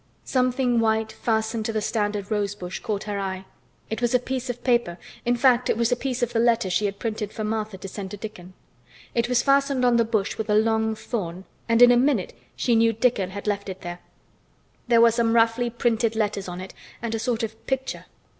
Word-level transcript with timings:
Something 0.25 0.79
white 0.79 1.11
fastened 1.11 1.63
to 1.67 1.71
the 1.73 1.79
standard 1.79 2.31
rose 2.31 2.55
bush 2.55 2.79
caught 2.79 3.03
her 3.03 3.19
eye. 3.19 3.45
It 3.91 4.01
was 4.01 4.15
a 4.15 4.19
piece 4.19 4.49
of 4.49 4.63
paper, 4.63 4.97
in 5.25 5.35
fact, 5.35 5.69
it 5.69 5.77
was 5.77 5.91
a 5.91 5.95
piece 5.95 6.23
of 6.23 6.33
the 6.33 6.39
letter 6.39 6.71
she 6.71 6.85
had 6.85 6.97
printed 6.97 7.31
for 7.31 7.43
Martha 7.43 7.77
to 7.77 7.87
send 7.87 8.09
to 8.09 8.17
Dickon. 8.17 8.55
It 9.13 9.29
was 9.29 9.43
fastened 9.43 9.85
on 9.85 9.97
the 9.97 10.03
bush 10.03 10.39
with 10.39 10.49
a 10.49 10.55
long 10.55 10.95
thorn, 10.95 11.45
and 11.69 11.83
in 11.83 11.91
a 11.91 11.97
minute 11.97 12.33
she 12.55 12.75
knew 12.75 12.93
Dickon 12.93 13.29
had 13.29 13.45
left 13.45 13.69
it 13.69 13.81
there. 13.81 13.99
There 14.87 15.01
were 15.01 15.11
some 15.11 15.35
roughly 15.35 15.69
printed 15.69 16.15
letters 16.15 16.47
on 16.47 16.61
it 16.61 16.73
and 16.99 17.13
a 17.13 17.19
sort 17.19 17.43
of 17.43 17.63
picture. 17.67 18.05